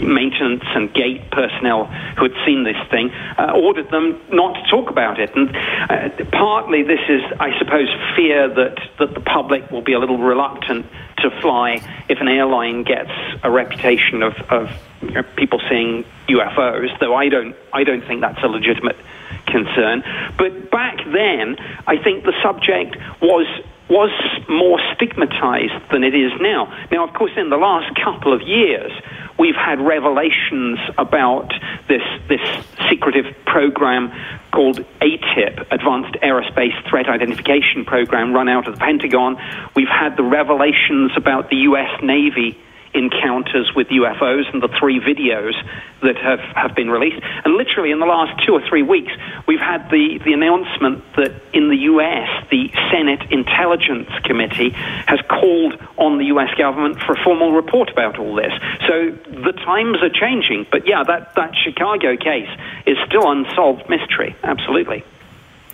maintenance 0.00 0.64
and 0.74 0.92
gate 0.92 1.30
personnel 1.30 1.86
who 2.16 2.24
had 2.24 2.34
seen 2.46 2.64
this 2.64 2.76
thing 2.90 3.10
uh, 3.10 3.52
ordered 3.54 3.90
them 3.90 4.20
not 4.30 4.54
to 4.54 4.70
talk 4.70 4.90
about 4.90 5.20
it. 5.20 5.34
And 5.34 5.54
uh, 5.54 6.24
partly 6.32 6.82
this 6.82 7.00
is, 7.08 7.22
I 7.40 7.56
suppose, 7.58 7.88
fear 8.16 8.48
that, 8.48 8.78
that 8.98 9.14
the 9.14 9.20
public 9.20 9.70
will 9.70 9.82
be 9.82 9.92
a 9.92 9.98
little 9.98 10.18
reluctant 10.18 10.86
to 11.18 11.30
fly 11.40 11.80
if 12.08 12.20
an 12.20 12.28
airline 12.28 12.84
gets 12.84 13.10
a 13.42 13.50
reputation 13.50 14.22
of, 14.22 14.34
of 14.50 14.70
you 15.02 15.10
know, 15.10 15.22
people 15.36 15.60
seeing 15.68 16.04
UFOs, 16.28 16.98
though 17.00 17.14
I 17.14 17.28
don't, 17.28 17.56
I 17.72 17.84
don't 17.84 18.04
think 18.06 18.20
that's 18.20 18.42
a 18.42 18.48
legitimate 18.48 18.96
concern. 19.46 20.04
But 20.36 20.70
back 20.70 20.98
then, 21.06 21.56
I 21.86 21.96
think 22.02 22.24
the 22.24 22.34
subject 22.42 22.96
was 23.20 23.46
was 23.88 24.10
more 24.48 24.78
stigmatized 24.94 25.90
than 25.90 26.04
it 26.04 26.14
is 26.14 26.32
now. 26.40 26.66
Now, 26.90 27.06
of 27.06 27.14
course, 27.14 27.32
in 27.36 27.48
the 27.48 27.56
last 27.56 27.94
couple 27.96 28.32
of 28.32 28.42
years, 28.42 28.92
we've 29.38 29.56
had 29.56 29.80
revelations 29.80 30.78
about 30.98 31.52
this, 31.88 32.02
this 32.28 32.40
secretive 32.90 33.34
program 33.46 34.12
called 34.52 34.84
AATIP, 35.00 35.70
Advanced 35.70 36.18
Aerospace 36.20 36.88
Threat 36.88 37.08
Identification 37.08 37.84
Program, 37.84 38.32
run 38.32 38.48
out 38.48 38.68
of 38.68 38.74
the 38.74 38.80
Pentagon. 38.80 39.36
We've 39.74 39.88
had 39.88 40.16
the 40.16 40.22
revelations 40.22 41.12
about 41.16 41.48
the 41.48 41.56
U.S. 41.68 42.02
Navy 42.02 42.58
encounters 42.94 43.74
with 43.74 43.88
UFOs 43.88 44.52
and 44.52 44.62
the 44.62 44.68
three 44.68 45.00
videos 45.00 45.54
that 46.02 46.16
have, 46.16 46.40
have 46.40 46.74
been 46.74 46.90
released. 46.90 47.22
And 47.44 47.54
literally 47.54 47.90
in 47.90 48.00
the 48.00 48.06
last 48.06 48.44
two 48.46 48.52
or 48.52 48.62
three 48.68 48.82
weeks, 48.82 49.12
we've 49.46 49.60
had 49.60 49.90
the, 49.90 50.20
the 50.24 50.32
announcement 50.32 51.04
that 51.16 51.32
in 51.52 51.68
the 51.68 51.76
US, 51.76 52.28
the 52.50 52.70
Senate 52.90 53.30
Intelligence 53.30 54.08
Committee 54.24 54.70
has 54.70 55.20
called 55.28 55.78
on 55.96 56.18
the 56.18 56.26
US 56.26 56.54
government 56.56 57.00
for 57.00 57.12
a 57.12 57.24
formal 57.24 57.52
report 57.52 57.90
about 57.90 58.18
all 58.18 58.34
this. 58.34 58.52
So 58.86 59.10
the 59.10 59.52
times 59.52 59.98
are 60.02 60.10
changing. 60.10 60.66
But 60.70 60.86
yeah, 60.86 61.02
that, 61.04 61.34
that 61.34 61.54
Chicago 61.56 62.16
case 62.16 62.50
is 62.86 62.96
still 63.06 63.30
unsolved 63.30 63.88
mystery. 63.88 64.36
Absolutely. 64.42 65.04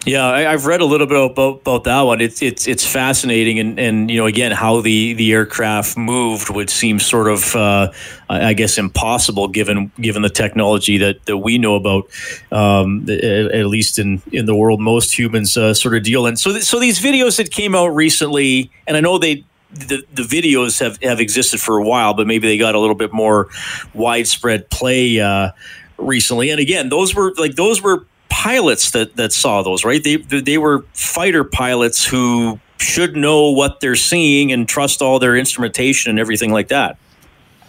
Yeah, 0.07 0.27
I, 0.27 0.41
have 0.43 0.67
read 0.67 0.83
a 0.83 0.85
little 0.85 1.07
bit 1.07 1.17
about, 1.17 1.61
about 1.61 1.85
that 1.85 2.03
one. 2.03 2.21
It's 2.21 2.43
it's 2.43 2.69
it's 2.69 2.85
fascinating, 2.87 3.59
and, 3.59 3.79
and 3.79 4.11
you 4.11 4.19
know 4.19 4.27
again 4.27 4.53
how 4.53 4.83
the, 4.83 5.15
the 5.15 5.33
aircraft 5.33 5.97
moved 5.97 6.51
would 6.51 6.69
seem 6.69 6.99
sort 6.99 7.27
of 7.27 7.57
uh, 7.57 7.91
I 8.29 8.53
guess 8.53 8.77
impossible 8.77 9.49
given 9.49 9.93
given 9.99 10.21
the 10.21 10.29
technology 10.29 10.99
that, 10.99 11.25
that 11.25 11.39
we 11.39 11.57
know 11.57 11.75
about, 11.75 12.11
um, 12.53 13.07
at, 13.09 13.25
at, 13.25 13.67
least 13.67 13.99
in, 13.99 14.21
in 14.31 14.45
the 14.45 14.55
world 14.55 14.79
most 14.79 15.19
humans 15.19 15.57
uh, 15.57 15.73
sort 15.73 15.97
of 15.97 16.03
deal 16.03 16.27
in. 16.27 16.37
So 16.37 16.53
th- 16.53 16.65
so 16.65 16.79
these 16.79 17.01
videos 17.01 17.39
that 17.39 17.51
came 17.51 17.75
out 17.75 17.89
recently, 17.89 18.71
and 18.87 18.99
I 18.99 19.01
know 19.01 19.17
they 19.17 19.45
the, 19.73 20.05
the 20.13 20.23
videos 20.23 20.81
have, 20.81 21.03
have 21.03 21.19
existed 21.19 21.61
for 21.61 21.79
a 21.79 21.83
while, 21.85 22.13
but 22.13 22.27
maybe 22.27 22.47
they 22.47 22.59
got 22.59 22.75
a 22.75 22.79
little 22.79 22.95
bit 22.95 23.13
more 23.13 23.49
widespread 23.95 24.69
play 24.69 25.19
uh, 25.19 25.51
recently. 25.97 26.51
And 26.51 26.61
again, 26.61 26.91
those 26.91 27.15
were 27.15 27.33
like 27.39 27.55
those 27.55 27.81
were 27.81 28.07
pilots 28.45 28.91
that, 28.91 29.17
that 29.17 29.33
saw 29.33 29.63
those, 29.63 29.87
right? 29.87 30.05
They, 30.05 30.17
they 30.17 30.59
were 30.59 30.85
fighter 30.93 31.45
pilots 31.45 32.05
who 32.05 32.61
should 32.77 33.17
know 33.17 33.51
what 33.51 33.81
they're 33.81 33.97
seeing 33.97 34.53
and 34.53 34.69
trust 34.69 35.01
all 35.01 35.19
their 35.19 35.35
instrumentation 35.35 36.11
and 36.11 36.19
everything 36.19 36.53
like 36.53 36.69
that. 36.69 36.99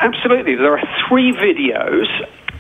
Absolutely. 0.02 0.56
There 0.56 0.78
are 0.78 0.84
three 1.08 1.32
videos, 1.32 2.08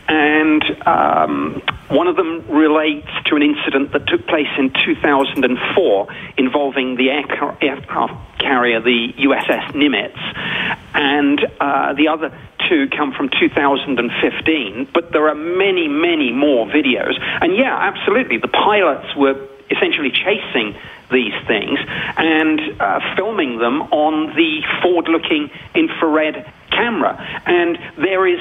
and 0.07 0.63
um, 0.87 1.61
one 1.89 2.07
of 2.07 2.15
them 2.15 2.45
relates 2.49 3.07
to 3.25 3.35
an 3.35 3.43
incident 3.43 3.91
that 3.93 4.07
took 4.07 4.25
place 4.27 4.47
in 4.57 4.71
2004 4.85 6.07
involving 6.37 6.95
the 6.95 7.09
aircraft 7.09 8.39
carrier, 8.39 8.81
the 8.81 9.13
USS 9.17 9.71
Nimitz, 9.73 10.17
and 10.93 11.39
uh, 11.59 11.93
the 11.93 12.07
other 12.07 12.35
two 12.67 12.87
come 12.89 13.13
from 13.13 13.29
2015, 13.29 14.89
but 14.93 15.11
there 15.11 15.27
are 15.29 15.35
many, 15.35 15.87
many 15.87 16.31
more 16.31 16.65
videos. 16.65 17.13
And 17.41 17.55
yeah, 17.55 17.75
absolutely, 17.75 18.37
the 18.37 18.47
pilots 18.47 19.15
were 19.15 19.47
essentially 19.69 20.11
chasing 20.11 20.75
these 21.11 21.33
things 21.45 21.79
and 22.17 22.59
uh, 22.79 22.99
filming 23.15 23.59
them 23.59 23.81
on 23.93 24.35
the 24.35 24.61
forward 24.81 25.07
looking 25.07 25.51
infrared 25.75 26.51
camera. 26.71 27.15
And 27.45 27.77
there 27.97 28.27
is 28.27 28.39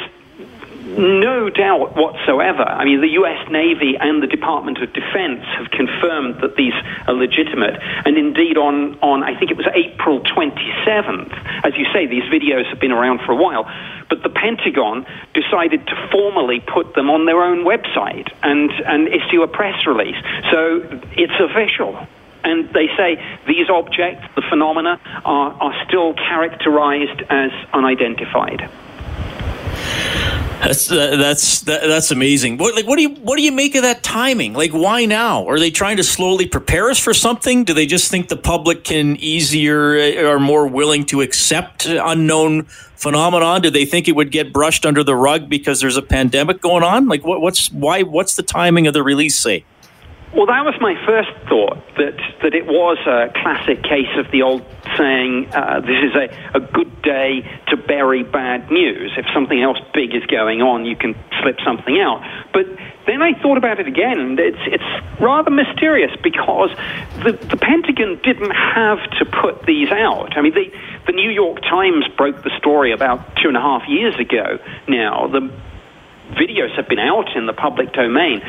no 0.84 1.48
doubt 1.48 1.96
whatsoever. 1.96 2.62
I 2.62 2.84
mean, 2.84 3.00
the 3.00 3.16
U.S. 3.20 3.48
Navy 3.50 3.96
and 3.98 4.22
the 4.22 4.26
Department 4.26 4.78
of 4.78 4.92
Defense 4.92 5.40
have 5.56 5.70
confirmed 5.70 6.42
that 6.42 6.56
these 6.56 6.74
are 7.06 7.14
legitimate. 7.14 7.80
And 8.04 8.16
indeed, 8.18 8.58
on, 8.58 8.98
on 9.00 9.22
I 9.22 9.38
think 9.38 9.50
it 9.50 9.56
was 9.56 9.66
April 9.74 10.20
27th, 10.20 11.32
as 11.64 11.72
you 11.76 11.86
say, 11.92 12.06
these 12.06 12.24
videos 12.24 12.68
have 12.68 12.80
been 12.80 12.92
around 12.92 13.20
for 13.24 13.32
a 13.32 13.36
while, 13.36 13.64
but 14.10 14.22
the 14.22 14.28
Pentagon 14.28 15.06
decided 15.32 15.86
to 15.86 16.08
formally 16.12 16.60
put 16.60 16.94
them 16.94 17.08
on 17.08 17.24
their 17.24 17.42
own 17.42 17.64
website 17.64 18.30
and, 18.42 18.70
and 18.70 19.08
issue 19.08 19.42
a 19.42 19.48
press 19.48 19.86
release. 19.86 20.16
So 20.50 20.84
it's 21.16 21.38
official 21.40 22.06
and 22.44 22.68
they 22.74 22.88
say 22.94 23.16
these 23.46 23.70
objects, 23.70 24.26
the 24.36 24.42
phenomena, 24.50 25.00
are, 25.24 25.50
are 25.52 25.86
still 25.88 26.12
characterized 26.12 27.22
as 27.30 27.50
unidentified. 27.72 28.68
That's 30.60 30.86
that's 30.86 31.60
that, 31.62 31.82
that's 31.82 32.10
amazing. 32.10 32.58
What 32.58 32.74
like 32.74 32.86
what 32.86 32.96
do 32.96 33.02
you 33.02 33.10
what 33.16 33.36
do 33.36 33.42
you 33.42 33.52
make 33.52 33.74
of 33.74 33.82
that 33.82 34.02
timing? 34.02 34.54
Like 34.54 34.72
why 34.72 35.04
now? 35.04 35.46
Are 35.48 35.58
they 35.58 35.70
trying 35.70 35.96
to 35.98 36.04
slowly 36.04 36.46
prepare 36.46 36.90
us 36.90 36.98
for 36.98 37.12
something? 37.12 37.64
Do 37.64 37.74
they 37.74 37.86
just 37.86 38.10
think 38.10 38.28
the 38.28 38.36
public 38.36 38.84
can 38.84 39.16
easier 39.16 39.94
eh, 39.94 40.22
or 40.22 40.38
more 40.38 40.66
willing 40.66 41.04
to 41.06 41.20
accept 41.20 41.86
unknown 41.86 42.64
phenomenon? 42.96 43.62
Do 43.62 43.70
they 43.70 43.84
think 43.84 44.08
it 44.08 44.12
would 44.12 44.30
get 44.30 44.52
brushed 44.52 44.86
under 44.86 45.04
the 45.04 45.14
rug 45.14 45.48
because 45.48 45.80
there's 45.80 45.96
a 45.96 46.02
pandemic 46.02 46.60
going 46.60 46.82
on? 46.82 47.08
Like 47.08 47.24
what, 47.24 47.40
what's 47.40 47.70
why 47.70 48.02
what's 48.02 48.36
the 48.36 48.42
timing 48.42 48.86
of 48.86 48.94
the 48.94 49.02
release 49.02 49.38
say? 49.38 49.64
Well, 50.34 50.46
that 50.46 50.64
was 50.64 50.74
my 50.80 50.98
first 51.06 51.30
thought 51.48 51.78
that, 51.96 52.18
that 52.42 52.54
it 52.54 52.66
was 52.66 52.98
a 53.06 53.30
classic 53.38 53.84
case 53.84 54.10
of 54.18 54.32
the 54.32 54.42
old 54.42 54.66
saying, 54.98 55.54
uh, 55.54 55.78
this 55.78 56.02
is 56.02 56.14
a, 56.16 56.58
a 56.58 56.60
good 56.60 56.90
day 57.02 57.46
to 57.68 57.76
bury 57.76 58.24
bad 58.24 58.68
news. 58.68 59.12
If 59.16 59.26
something 59.32 59.62
else 59.62 59.78
big 59.94 60.12
is 60.12 60.26
going 60.26 60.60
on, 60.60 60.86
you 60.86 60.96
can 60.96 61.14
slip 61.40 61.60
something 61.64 62.00
out. 62.00 62.26
But 62.52 62.66
then 63.06 63.22
I 63.22 63.38
thought 63.40 63.58
about 63.58 63.78
it 63.78 63.86
again, 63.86 64.18
and 64.18 64.40
it's, 64.40 64.58
it's 64.66 65.20
rather 65.20 65.50
mysterious 65.50 66.10
because 66.20 66.70
the, 67.22 67.38
the 67.38 67.56
Pentagon 67.56 68.18
didn't 68.24 68.50
have 68.50 68.98
to 69.18 69.24
put 69.24 69.62
these 69.66 69.92
out. 69.92 70.36
I 70.36 70.42
mean, 70.42 70.54
the, 70.54 70.66
the 71.06 71.12
New 71.12 71.30
York 71.30 71.62
Times 71.62 72.08
broke 72.16 72.42
the 72.42 72.50
story 72.58 72.90
about 72.90 73.36
two 73.36 73.46
and 73.46 73.56
a 73.56 73.60
half 73.60 73.86
years 73.86 74.18
ago 74.18 74.58
now. 74.88 75.28
The 75.28 75.48
videos 76.34 76.74
have 76.76 76.88
been 76.88 76.98
out 76.98 77.36
in 77.36 77.46
the 77.46 77.52
public 77.52 77.92
domain. 77.92 78.40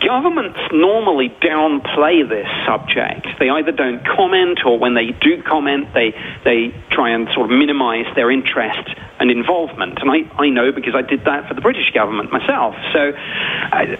Governments 0.00 0.58
normally 0.72 1.30
downplay 1.40 2.28
this 2.28 2.48
subject. 2.66 3.26
They 3.38 3.50
either 3.50 3.72
don't 3.72 4.04
comment 4.06 4.60
or 4.64 4.78
when 4.78 4.94
they 4.94 5.12
do 5.12 5.42
comment, 5.42 5.92
they, 5.94 6.14
they 6.44 6.74
try 6.90 7.10
and 7.10 7.28
sort 7.34 7.50
of 7.50 7.58
minimize 7.58 8.06
their 8.14 8.30
interest 8.30 8.88
and 9.18 9.30
involvement. 9.30 9.98
And 10.00 10.10
I, 10.10 10.28
I 10.40 10.48
know 10.48 10.72
because 10.72 10.94
I 10.94 11.02
did 11.02 11.24
that 11.24 11.48
for 11.48 11.54
the 11.54 11.60
British 11.60 11.90
government 11.92 12.32
myself. 12.32 12.74
So, 12.92 13.12
uh, 13.72 13.96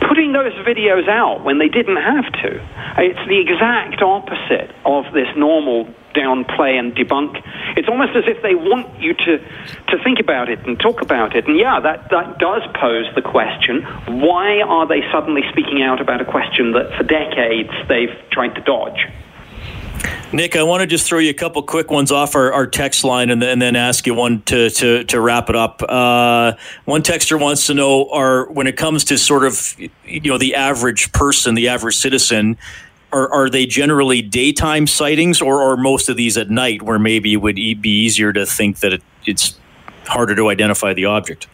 putting 0.00 0.32
those 0.32 0.52
videos 0.64 1.08
out 1.08 1.44
when 1.44 1.58
they 1.58 1.68
didn't 1.68 1.96
have 1.96 2.30
to, 2.32 2.60
it's 2.98 3.28
the 3.28 3.40
exact 3.40 4.02
opposite 4.02 4.70
of 4.84 5.12
this 5.12 5.28
normal 5.36 5.88
downplay 6.16 6.78
and 6.78 6.96
debunk. 6.96 7.42
It's 7.76 7.88
almost 7.88 8.16
as 8.16 8.24
if 8.26 8.42
they 8.42 8.54
want 8.54 9.00
you 9.00 9.12
to, 9.14 9.38
to 9.38 10.02
think 10.02 10.18
about 10.18 10.48
it 10.48 10.66
and 10.66 10.80
talk 10.80 11.02
about 11.02 11.36
it. 11.36 11.46
And 11.46 11.58
yeah, 11.58 11.78
that, 11.80 12.10
that 12.10 12.38
does 12.38 12.62
pose 12.74 13.06
the 13.14 13.22
question 13.22 13.82
why 14.06 14.62
are 14.62 14.86
they 14.86 15.02
suddenly 15.12 15.42
speaking 15.50 15.82
out 15.82 16.00
about 16.00 16.20
a 16.20 16.24
question 16.24 16.72
that 16.72 16.96
for 16.96 17.04
decades 17.04 17.70
they've 17.88 18.16
tried 18.30 18.54
to 18.54 18.60
dodge? 18.62 19.06
Nick, 20.32 20.56
I 20.56 20.64
want 20.64 20.80
to 20.80 20.86
just 20.86 21.06
throw 21.06 21.20
you 21.20 21.30
a 21.30 21.34
couple 21.34 21.62
quick 21.62 21.90
ones 21.90 22.10
off 22.10 22.34
our, 22.34 22.52
our 22.52 22.66
text 22.66 23.04
line 23.04 23.30
and, 23.30 23.42
and, 23.42 23.62
then 23.62 23.76
ask 23.76 24.06
you 24.06 24.14
one 24.14 24.42
to, 24.42 24.70
to, 24.70 25.04
to 25.04 25.20
wrap 25.20 25.48
it 25.48 25.56
up. 25.56 25.82
Uh, 25.88 26.54
one 26.84 27.02
texter 27.02 27.40
wants 27.40 27.68
to 27.68 27.74
know 27.74 28.10
are 28.10 28.50
when 28.50 28.66
it 28.66 28.76
comes 28.76 29.04
to 29.04 29.18
sort 29.18 29.44
of 29.44 29.76
you 30.04 30.20
know 30.30 30.36
the 30.36 30.56
average 30.56 31.12
person, 31.12 31.54
the 31.54 31.68
average 31.68 31.96
citizen, 31.96 32.58
are, 33.16 33.32
are 33.32 33.50
they 33.50 33.64
generally 33.64 34.20
daytime 34.20 34.86
sightings 34.86 35.40
or 35.40 35.62
are 35.62 35.76
most 35.76 36.08
of 36.10 36.16
these 36.16 36.36
at 36.36 36.50
night 36.50 36.82
where 36.82 36.98
maybe 36.98 37.32
it 37.32 37.36
would 37.36 37.56
be 37.56 38.04
easier 38.04 38.32
to 38.32 38.44
think 38.44 38.80
that 38.80 38.92
it, 38.92 39.02
it's 39.24 39.58
harder 40.04 40.36
to 40.36 40.48
identify 40.48 40.92
the 40.92 41.06
object? 41.06 41.46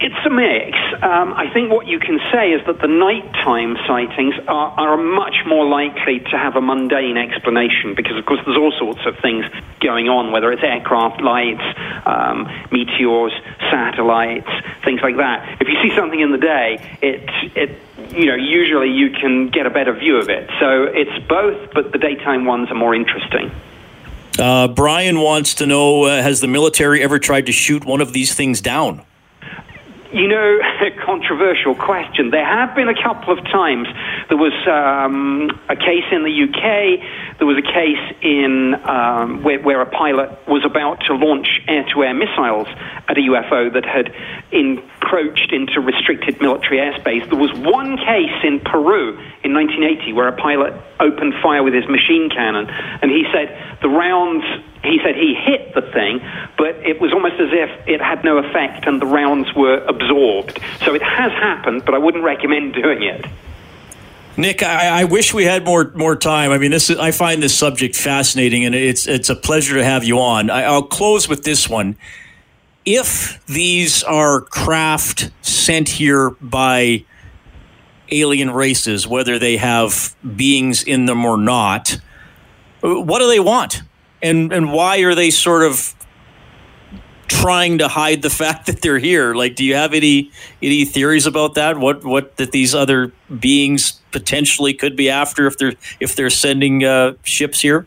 It's 0.00 0.26
a 0.26 0.30
mix. 0.30 0.76
Um, 1.00 1.32
I 1.34 1.48
think 1.52 1.70
what 1.70 1.86
you 1.86 2.00
can 2.00 2.18
say 2.32 2.50
is 2.50 2.66
that 2.66 2.80
the 2.80 2.88
nighttime 2.88 3.76
sightings 3.86 4.34
are, 4.48 4.70
are 4.70 4.96
much 4.96 5.36
more 5.46 5.64
likely 5.64 6.18
to 6.18 6.36
have 6.36 6.56
a 6.56 6.60
mundane 6.60 7.16
explanation 7.16 7.94
because, 7.94 8.16
of 8.16 8.26
course, 8.26 8.40
there's 8.44 8.58
all 8.58 8.72
sorts 8.72 9.06
of 9.06 9.16
things 9.20 9.46
going 9.78 10.08
on, 10.08 10.32
whether 10.32 10.50
it's 10.50 10.64
aircraft 10.64 11.20
lights, 11.20 11.62
um, 12.04 12.50
meteors, 12.72 13.32
satellites, 13.70 14.50
things 14.84 15.00
like 15.02 15.18
that. 15.18 15.60
If 15.60 15.68
you 15.68 15.80
see 15.82 15.94
something 15.94 16.18
in 16.18 16.32
the 16.32 16.38
day, 16.38 16.98
it, 17.00 17.22
it 17.54 17.78
you 18.14 18.26
know, 18.26 18.34
usually 18.34 18.90
you 18.90 19.10
can 19.10 19.48
get 19.48 19.66
a 19.66 19.70
better 19.70 19.92
view 19.92 20.16
of 20.18 20.28
it. 20.28 20.48
So 20.60 20.84
it's 20.84 21.26
both, 21.26 21.72
but 21.72 21.92
the 21.92 21.98
daytime 21.98 22.44
ones 22.44 22.70
are 22.70 22.74
more 22.74 22.94
interesting. 22.94 23.50
Uh, 24.38 24.68
Brian 24.68 25.20
wants 25.20 25.54
to 25.54 25.66
know 25.66 26.04
uh, 26.04 26.22
Has 26.22 26.40
the 26.40 26.48
military 26.48 27.02
ever 27.02 27.18
tried 27.18 27.46
to 27.46 27.52
shoot 27.52 27.84
one 27.84 28.00
of 28.00 28.12
these 28.12 28.34
things 28.34 28.60
down? 28.60 29.02
You 30.12 30.28
know, 30.28 30.60
a 30.80 30.90
controversial 31.04 31.74
question. 31.74 32.30
There 32.30 32.44
have 32.44 32.74
been 32.74 32.88
a 32.88 33.02
couple 33.02 33.36
of 33.36 33.44
times. 33.44 33.88
There 34.28 34.38
was 34.38 34.52
um, 34.66 35.50
a 35.68 35.76
case 35.76 36.04
in 36.10 36.24
the 36.24 36.44
UK. 36.44 37.38
There 37.38 37.46
was 37.46 37.58
a 37.58 37.62
case 37.62 38.16
in 38.22 38.74
um, 38.84 39.42
where, 39.42 39.60
where, 39.60 39.80
a 39.80 39.86
pilot 39.86 40.30
was 40.46 40.64
about 40.64 41.00
to 41.06 41.14
launch 41.14 41.60
air-to-air 41.68 42.14
missiles 42.14 42.68
at 43.08 43.18
a 43.18 43.20
UFO 43.20 43.72
that 43.72 43.84
had 43.84 44.14
encroached 44.52 45.52
into 45.52 45.80
restricted 45.80 46.40
military 46.40 46.78
airspace. 46.78 47.28
There 47.28 47.38
was 47.38 47.52
one 47.52 47.96
case 47.96 48.44
in 48.44 48.60
Peru 48.60 49.18
in 49.42 49.54
1980 49.54 50.12
where 50.12 50.28
a 50.28 50.36
pilot 50.36 50.74
opened 51.00 51.34
fire 51.42 51.62
with 51.62 51.74
his 51.74 51.88
machine 51.88 52.28
cannon, 52.30 52.68
and 52.68 53.10
he 53.10 53.24
said 53.32 53.78
the 53.80 53.88
rounds 53.88 54.44
he 54.84 54.98
said 55.04 55.14
he 55.14 55.34
hit 55.34 55.74
the 55.74 55.82
thing, 55.82 56.20
but 56.58 56.74
it 56.84 57.00
was 57.00 57.12
almost 57.12 57.34
as 57.34 57.50
if 57.52 57.88
it 57.88 58.00
had 58.00 58.24
no 58.24 58.38
effect 58.38 58.84
and 58.86 59.00
the 59.00 59.06
rounds 59.06 59.54
were 59.54 59.78
absorbed. 59.86 60.58
So 60.84 60.94
it 60.94 61.02
has 61.02 61.30
happened, 61.32 61.84
but 61.84 61.94
I 61.94 61.98
wouldn't 61.98 62.24
recommend 62.24 62.74
doing 62.74 63.04
it. 63.04 63.24
Nick, 64.36 64.62
I, 64.62 65.02
I, 65.02 65.04
wish 65.04 65.34
we 65.34 65.44
had 65.44 65.64
more 65.64 65.92
more 65.94 66.16
time. 66.16 66.52
I 66.52 66.58
mean, 66.58 66.70
this 66.70 66.88
is, 66.88 66.98
I 66.98 67.10
find 67.10 67.42
this 67.42 67.56
subject 67.56 67.94
fascinating, 67.94 68.64
and 68.64 68.74
it's 68.74 69.06
it's 69.06 69.28
a 69.28 69.36
pleasure 69.36 69.74
to 69.74 69.84
have 69.84 70.04
you 70.04 70.18
on. 70.20 70.48
I, 70.48 70.62
I'll 70.64 70.82
close 70.82 71.28
with 71.28 71.44
this 71.44 71.68
one. 71.68 71.96
If 72.84 73.44
these 73.46 74.02
are 74.02 74.40
craft 74.40 75.30
sent 75.42 75.88
here 75.88 76.30
by 76.40 77.04
alien 78.10 78.50
races, 78.50 79.06
whether 79.06 79.38
they 79.38 79.56
have 79.56 80.14
beings 80.36 80.82
in 80.82 81.06
them 81.06 81.24
or 81.24 81.36
not, 81.36 81.98
what 82.80 83.20
do 83.20 83.28
they 83.28 83.40
want? 83.40 83.82
and 84.22 84.52
and 84.52 84.72
why 84.72 84.98
are 84.98 85.14
they 85.14 85.30
sort 85.30 85.62
of 85.62 85.94
trying 87.26 87.78
to 87.78 87.88
hide 87.88 88.22
the 88.22 88.30
fact 88.42 88.66
that 88.66 88.80
they're 88.80 88.98
here? 88.98 89.34
Like, 89.34 89.56
do 89.56 89.64
you 89.64 89.74
have 89.74 89.92
any 89.92 90.30
any 90.62 90.84
theories 90.84 91.26
about 91.26 91.54
that? 91.54 91.78
What 91.78 92.04
what 92.04 92.36
that 92.36 92.52
these 92.52 92.74
other 92.74 93.12
beings 93.40 94.00
potentially 94.12 94.72
could 94.72 94.96
be 94.96 95.10
after 95.10 95.46
if 95.46 95.58
they're 95.58 95.74
if 96.00 96.14
they're 96.14 96.30
sending 96.30 96.84
uh, 96.84 97.14
ships 97.24 97.60
here? 97.60 97.86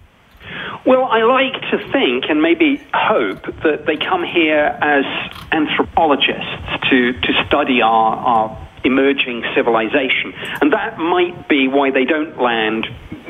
Well, 0.85 1.05
I 1.05 1.23
like 1.23 1.59
to 1.71 1.91
think 1.91 2.25
and 2.29 2.43
maybe 2.43 2.79
hope 2.93 3.41
that 3.63 3.87
they 3.87 3.97
come 3.97 4.23
here 4.23 4.77
as 4.81 5.03
anthropologists 5.51 6.89
to, 6.91 7.13
to 7.13 7.45
study 7.47 7.81
our, 7.81 8.15
our 8.15 8.67
emerging 8.83 9.43
civilization. 9.55 10.31
And 10.61 10.71
that 10.73 10.99
might 10.99 11.49
be 11.49 11.67
why 11.67 11.89
they 11.89 12.05
don't 12.05 12.39
land, 12.39 12.85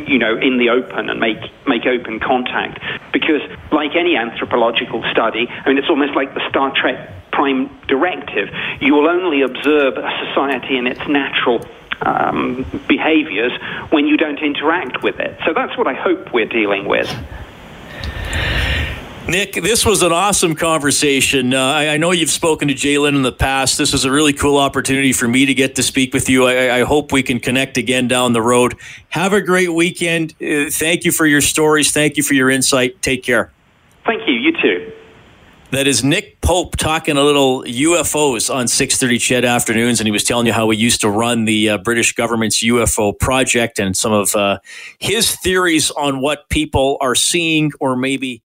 you 0.06 0.20
know, 0.20 0.38
in 0.38 0.58
the 0.58 0.70
open 0.70 1.10
and 1.10 1.18
make, 1.18 1.40
make 1.66 1.86
open 1.86 2.20
contact. 2.20 2.82
Because, 3.14 3.42
like 3.72 3.96
any 3.96 4.18
anthropological 4.18 5.02
study, 5.12 5.48
I 5.48 5.70
mean, 5.70 5.78
it's 5.78 5.90
almost 5.90 6.14
like 6.14 6.34
the 6.34 6.46
Star 6.50 6.74
Trek 6.76 7.32
Prime 7.32 7.70
Directive. 7.88 8.50
You 8.82 8.96
will 8.96 9.08
only 9.08 9.44
observe 9.44 9.96
a 9.96 10.12
society 10.28 10.78
in 10.78 10.88
its 10.88 11.08
natural 11.08 11.66
um, 12.02 12.66
behaviors 12.90 13.54
when 13.92 14.08
you 14.08 14.18
don't 14.18 14.40
interact 14.40 15.02
with 15.04 15.20
it. 15.22 15.38
So 15.46 15.54
that's 15.54 15.78
what 15.78 15.88
I 15.88 15.94
hope 15.94 16.34
we're 16.34 16.46
dealing 16.46 16.86
with. 16.86 17.10
Nick, 19.28 19.54
this 19.54 19.84
was 19.84 20.04
an 20.04 20.12
awesome 20.12 20.54
conversation. 20.54 21.52
Uh, 21.52 21.60
I, 21.60 21.88
I, 21.90 21.98
know 21.98 22.12
you've 22.12 22.30
spoken 22.30 22.68
to 22.68 22.76
Jalen 22.76 23.16
in 23.16 23.24
the 23.24 23.32
past. 23.32 23.76
This 23.76 23.92
was 23.92 24.06
a 24.06 24.12
really 24.12 24.34
cool 24.34 24.58
opportunity 24.58 25.14
for 25.14 25.28
me 25.28 25.48
to 25.48 25.54
get 25.56 25.74
to 25.76 25.84
speak 25.84 26.14
with 26.14 26.30
you. 26.30 26.46
I, 26.46 26.82
I 26.82 26.84
hope 26.84 27.12
we 27.12 27.24
can 27.24 27.40
connect 27.40 27.78
again 27.78 28.08
down 28.08 28.34
the 28.34 28.42
road. 28.44 28.76
Have 29.10 29.34
a 29.34 29.42
great 29.42 29.74
weekend. 29.74 30.36
Uh, 30.40 30.70
thank 30.70 31.06
you 31.06 31.12
for 31.12 31.26
your 31.26 31.42
stories. 31.42 31.92
Thank 31.92 32.18
you 32.18 32.24
for 32.24 32.36
your 32.36 32.52
insight. 32.52 33.02
Take 33.02 33.24
care. 33.24 33.52
Thank 34.06 34.28
you. 34.28 34.36
You 34.36 34.52
too. 34.62 34.92
That 35.72 35.88
is 35.88 36.04
Nick 36.04 36.40
Pope 36.42 36.78
talking 36.78 37.18
a 37.18 37.24
little 37.24 37.64
UFOs 37.64 38.54
on 38.54 38.68
6:30 38.68 39.18
CHED 39.20 39.44
afternoons, 39.44 40.00
and 40.00 40.08
he 40.08 40.12
was 40.12 40.24
telling 40.24 40.46
you 40.46 40.54
how 40.54 40.70
he 40.70 40.78
used 40.78 41.02
to 41.02 41.10
run 41.10 41.46
the 41.46 41.72
uh, 41.72 41.78
British 41.80 42.14
government's 42.14 42.64
UFO 42.64 43.18
project 43.18 43.80
and 43.80 43.98
some 43.98 44.14
of 44.14 44.36
uh, 44.36 44.60
his 45.00 45.36
theories 45.36 45.90
on 45.92 46.22
what 46.22 46.48
people 46.50 46.98
are 47.02 47.16
seeing 47.16 47.72
or 47.80 47.96
maybe 47.96 48.44